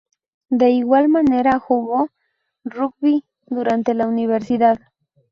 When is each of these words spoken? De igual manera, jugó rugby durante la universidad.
De 0.49 0.71
igual 0.71 1.09
manera, 1.09 1.59
jugó 1.59 2.09
rugby 2.63 3.23
durante 3.45 3.93
la 3.93 4.07
universidad. 4.07 4.79